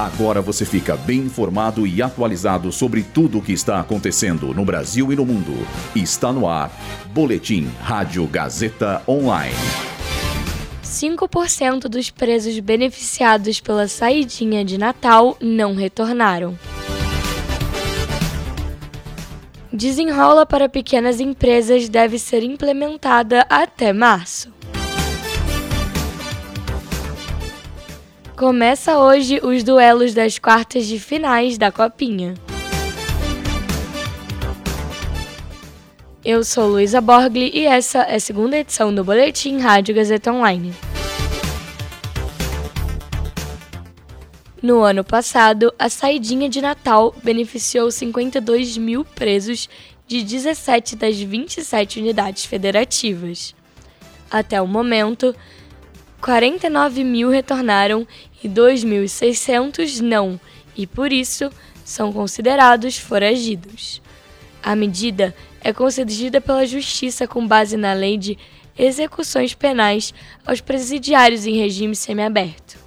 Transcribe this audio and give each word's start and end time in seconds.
Agora 0.00 0.40
você 0.40 0.64
fica 0.64 0.96
bem 0.96 1.18
informado 1.18 1.86
e 1.86 2.00
atualizado 2.00 2.72
sobre 2.72 3.02
tudo 3.02 3.36
o 3.36 3.42
que 3.42 3.52
está 3.52 3.78
acontecendo 3.80 4.54
no 4.54 4.64
Brasil 4.64 5.12
e 5.12 5.16
no 5.16 5.26
mundo. 5.26 5.52
Está 5.94 6.32
no 6.32 6.48
ar. 6.48 6.72
Boletim 7.12 7.70
Rádio 7.82 8.26
Gazeta 8.26 9.02
Online. 9.06 9.54
5% 10.82 11.80
dos 11.80 12.08
presos 12.08 12.58
beneficiados 12.60 13.60
pela 13.60 13.86
saidinha 13.86 14.64
de 14.64 14.78
Natal 14.78 15.36
não 15.38 15.74
retornaram. 15.74 16.58
Desenrola 19.70 20.46
para 20.46 20.66
pequenas 20.66 21.20
empresas 21.20 21.90
deve 21.90 22.18
ser 22.18 22.42
implementada 22.42 23.44
até 23.50 23.92
março. 23.92 24.59
Começa 28.40 28.98
hoje 28.98 29.38
os 29.42 29.62
duelos 29.62 30.14
das 30.14 30.38
quartas 30.38 30.86
de 30.86 30.98
finais 30.98 31.58
da 31.58 31.70
Copinha. 31.70 32.32
Eu 36.24 36.42
sou 36.42 36.66
Luísa 36.68 37.02
Borgli 37.02 37.50
e 37.52 37.66
essa 37.66 37.98
é 37.98 38.14
a 38.14 38.18
segunda 38.18 38.56
edição 38.56 38.94
do 38.94 39.04
Boletim 39.04 39.58
Rádio 39.58 39.94
Gazeta 39.94 40.32
Online. 40.32 40.72
No 44.62 44.80
ano 44.80 45.04
passado, 45.04 45.70
a 45.78 45.90
saidinha 45.90 46.48
de 46.48 46.62
Natal 46.62 47.14
beneficiou 47.22 47.90
52 47.90 48.78
mil 48.78 49.04
presos 49.04 49.68
de 50.06 50.22
17 50.22 50.96
das 50.96 51.20
27 51.20 52.00
unidades 52.00 52.46
federativas. 52.46 53.54
Até 54.30 54.62
o 54.62 54.66
momento, 54.66 55.36
49 56.20 57.02
mil 57.02 57.30
retornaram 57.30 58.06
e 58.42 58.48
2.600 58.48 60.00
não, 60.00 60.38
e 60.76 60.86
por 60.86 61.12
isso 61.12 61.50
são 61.84 62.12
considerados 62.12 62.98
foragidos. 62.98 64.02
A 64.62 64.76
medida 64.76 65.34
é 65.62 65.72
concedida 65.72 66.40
pela 66.40 66.66
Justiça 66.66 67.26
com 67.26 67.46
base 67.46 67.76
na 67.76 67.92
Lei 67.92 68.18
de 68.18 68.38
Execuções 68.78 69.54
Penais 69.54 70.14
aos 70.46 70.60
presidiários 70.60 71.46
em 71.46 71.56
regime 71.56 71.96
semiaberto, 71.96 72.78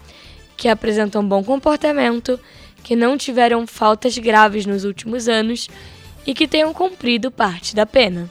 que 0.56 0.68
apresentam 0.68 1.28
bom 1.28 1.44
comportamento, 1.44 2.40
que 2.84 2.96
não 2.96 3.18
tiveram 3.18 3.66
faltas 3.66 4.18
graves 4.18 4.66
nos 4.66 4.86
últimos 4.86 5.28
anos 5.28 5.70
e 6.26 6.34
que 6.34 6.48
tenham 6.48 6.74
cumprido 6.74 7.32
parte 7.32 7.76
da 7.76 7.86
pena. 7.86 8.30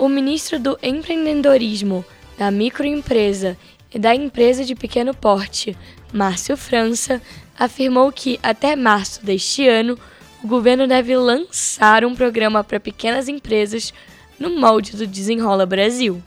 O 0.00 0.08
ministro 0.08 0.58
do 0.58 0.78
Empreendedorismo, 0.82 2.02
da 2.38 2.50
Microempresa 2.50 3.54
e 3.92 3.98
da 3.98 4.14
Empresa 4.14 4.64
de 4.64 4.74
Pequeno 4.74 5.12
Porte, 5.12 5.76
Márcio 6.10 6.56
França, 6.56 7.20
afirmou 7.58 8.10
que 8.10 8.40
até 8.42 8.74
março 8.74 9.22
deste 9.22 9.68
ano 9.68 9.98
o 10.42 10.46
governo 10.46 10.86
deve 10.86 11.14
lançar 11.14 12.02
um 12.02 12.14
programa 12.14 12.64
para 12.64 12.80
pequenas 12.80 13.28
empresas 13.28 13.92
no 14.38 14.58
molde 14.58 14.96
do 14.96 15.06
Desenrola 15.06 15.66
Brasil. 15.66 16.22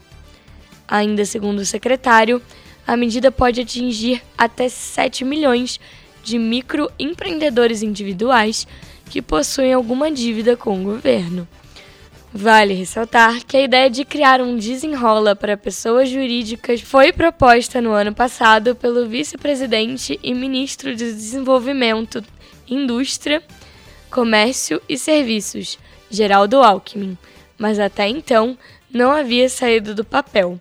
Ainda 0.86 1.24
segundo 1.24 1.58
o 1.58 1.66
secretário, 1.66 2.40
a 2.86 2.96
medida 2.96 3.32
pode 3.32 3.60
atingir 3.60 4.22
até 4.38 4.68
7 4.68 5.24
milhões 5.24 5.80
de 6.22 6.38
microempreendedores 6.38 7.82
individuais 7.82 8.68
que 9.10 9.20
possuem 9.20 9.72
alguma 9.72 10.12
dívida 10.12 10.56
com 10.56 10.80
o 10.80 10.84
governo. 10.84 11.48
Vale 12.36 12.74
ressaltar 12.74 13.44
que 13.44 13.56
a 13.56 13.62
ideia 13.62 13.88
de 13.88 14.04
criar 14.04 14.40
um 14.40 14.56
desenrola 14.56 15.36
para 15.36 15.56
pessoas 15.56 16.08
jurídicas 16.08 16.80
foi 16.80 17.12
proposta 17.12 17.80
no 17.80 17.92
ano 17.92 18.12
passado 18.12 18.74
pelo 18.74 19.06
vice-presidente 19.06 20.18
e 20.20 20.34
ministro 20.34 20.96
de 20.96 21.12
Desenvolvimento, 21.12 22.24
Indústria, 22.68 23.40
Comércio 24.10 24.82
e 24.88 24.98
Serviços, 24.98 25.78
Geraldo 26.10 26.60
Alckmin, 26.60 27.16
mas 27.56 27.78
até 27.78 28.08
então 28.08 28.58
não 28.92 29.12
havia 29.12 29.48
saído 29.48 29.94
do 29.94 30.04
papel. 30.04 30.58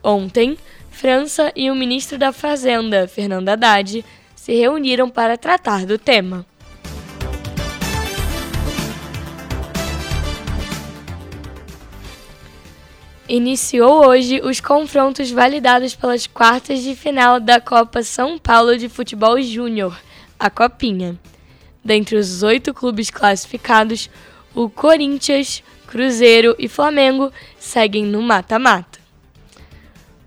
Ontem, 0.00 0.56
França 0.88 1.52
e 1.56 1.68
o 1.68 1.74
ministro 1.74 2.16
da 2.16 2.32
Fazenda, 2.32 3.08
Fernando 3.08 3.48
Haddad, 3.48 4.04
se 4.36 4.54
reuniram 4.54 5.10
para 5.10 5.36
tratar 5.36 5.84
do 5.84 5.98
tema. 5.98 6.46
Iniciou 13.28 14.06
hoje 14.06 14.40
os 14.42 14.60
confrontos 14.60 15.30
validados 15.30 15.94
pelas 15.94 16.26
quartas 16.26 16.82
de 16.82 16.96
final 16.96 17.38
da 17.38 17.60
Copa 17.60 18.02
São 18.02 18.38
Paulo 18.38 18.76
de 18.76 18.88
Futebol 18.88 19.40
Júnior, 19.42 19.96
a 20.38 20.48
Copinha. 20.48 21.18
Dentre 21.84 22.16
os 22.16 22.42
oito 22.42 22.72
clubes 22.72 23.10
classificados, 23.10 24.08
o 24.54 24.70
Corinthians, 24.70 25.62
Cruzeiro 25.86 26.56
e 26.58 26.68
Flamengo 26.68 27.30
seguem 27.58 28.04
no 28.04 28.22
mata-mata. 28.22 28.98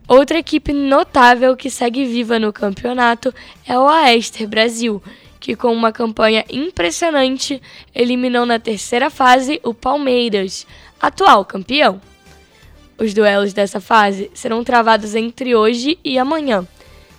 Outra 0.07 0.37
equipe 0.37 0.73
notável 0.73 1.55
que 1.55 1.69
segue 1.69 2.05
viva 2.05 2.37
no 2.37 2.53
campeonato 2.53 3.33
é 3.65 3.77
o 3.79 3.87
Aester 3.87 4.47
Brasil, 4.47 5.01
que 5.39 5.55
com 5.55 5.73
uma 5.73 5.91
campanha 5.91 6.45
impressionante 6.49 7.61
eliminou 7.95 8.45
na 8.45 8.59
terceira 8.59 9.09
fase 9.09 9.59
o 9.63 9.73
Palmeiras, 9.73 10.67
atual 10.99 11.43
campeão. 11.45 12.01
Os 13.01 13.15
duelos 13.15 13.51
dessa 13.51 13.81
fase 13.81 14.29
serão 14.31 14.63
travados 14.63 15.15
entre 15.15 15.55
hoje 15.55 15.97
e 16.05 16.19
amanhã, 16.19 16.67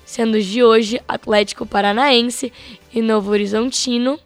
sendo 0.04 0.36
os 0.36 0.44
de 0.44 0.62
hoje 0.62 1.00
Atlético 1.08 1.66
Paranaense 1.66 2.52
e 2.94 3.02
Novo 3.02 3.32
Horizontino, 3.32 4.16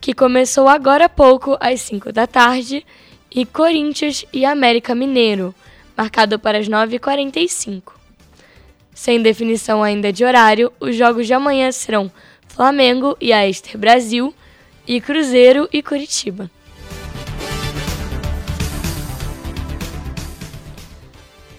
que 0.00 0.14
começou 0.14 0.66
agora 0.66 1.04
há 1.04 1.08
pouco 1.10 1.58
às 1.60 1.82
5 1.82 2.10
da 2.10 2.26
tarde, 2.26 2.86
e 3.30 3.44
Corinthians 3.44 4.24
e 4.32 4.46
América 4.46 4.94
Mineiro, 4.94 5.54
marcado 5.94 6.38
para 6.38 6.56
as 6.56 6.66
9h45. 6.66 7.92
Sem 8.94 9.20
definição 9.20 9.82
ainda 9.82 10.10
de 10.10 10.24
horário, 10.24 10.72
os 10.80 10.96
jogos 10.96 11.26
de 11.26 11.34
amanhã 11.34 11.70
serão 11.70 12.10
Flamengo 12.48 13.14
e 13.20 13.30
Aester 13.30 13.76
Brasil 13.76 14.34
e 14.88 15.02
Cruzeiro 15.02 15.68
e 15.70 15.82
Curitiba. 15.82 16.50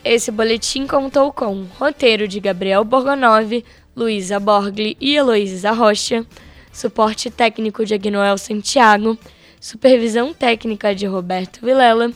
Esse 0.10 0.32
boletim 0.32 0.88
contou 0.88 1.34
com 1.34 1.66
roteiro 1.78 2.30
de 2.30 2.40
Gabriel 2.40 2.86
Borgonov, 2.86 3.62
Luísa 3.94 4.40
Borgli 4.40 4.96
e 5.02 5.18
Heloísa 5.18 5.72
Rocha, 5.72 6.26
suporte 6.72 7.30
técnico 7.30 7.86
de 7.86 7.94
Agnoel 7.94 8.38
Santiago, 8.38 9.18
supervisão 9.60 10.34
técnica 10.34 10.96
de 10.96 11.06
Roberto 11.06 11.60
Vilela, 11.62 12.10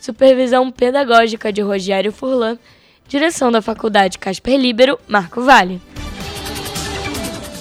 supervisão 0.00 0.68
pedagógica 0.72 1.52
de 1.52 1.60
Rogério 1.60 2.10
Furlan, 2.10 2.58
direção 3.06 3.52
da 3.52 3.62
Faculdade 3.62 4.18
Casper 4.18 4.58
Libero, 4.58 4.98
Marco 5.06 5.40
Vale. 5.40 5.80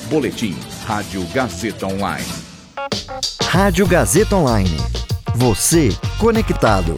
Boletim 0.09 0.56
Rádio 0.88 1.24
Gazeta 1.32 1.86
Online. 1.86 2.26
Rádio 3.44 3.86
Gazeta 3.86 4.38
Online. 4.38 4.76
Você 5.36 5.90
conectado. 6.20 6.96